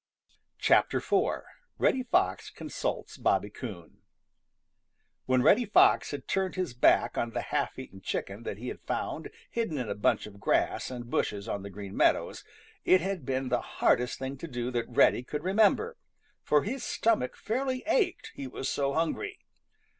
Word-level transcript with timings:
IV. 0.57 1.13
REDDY 1.77 2.01
FOX 2.01 2.49
CONSULTS 2.49 3.17
BOBBY 3.19 3.49
COON 3.51 4.01
|WHEN 5.27 5.43
Reddy 5.43 5.65
Fox 5.65 6.09
had 6.09 6.27
turned 6.27 6.55
his 6.55 6.73
back 6.73 7.19
on 7.19 7.29
the 7.29 7.43
half 7.53 7.77
eaten 7.77 8.01
chicken 8.01 8.41
that 8.41 8.57
he 8.57 8.69
had 8.69 8.81
found 8.81 9.29
hidden 9.51 9.77
in 9.77 9.89
a 9.89 9.93
bunch 9.93 10.25
of 10.25 10.39
grass 10.39 10.89
and 10.89 11.11
bushes 11.11 11.47
on 11.47 11.61
the 11.61 11.69
Green 11.69 11.95
Meadows 11.95 12.43
it 12.83 12.99
had 13.01 13.27
been 13.27 13.49
the 13.49 13.61
hardest 13.61 14.17
thing 14.17 14.39
to 14.39 14.47
do 14.47 14.71
that 14.71 14.89
Reddy 14.89 15.21
could 15.21 15.43
remember, 15.43 15.97
for 16.41 16.63
his 16.63 16.83
stomach 16.83 17.35
fairly 17.37 17.83
ached, 17.85 18.31
he 18.33 18.47
was 18.47 18.67
so 18.67 18.93
hungry. 18.93 19.45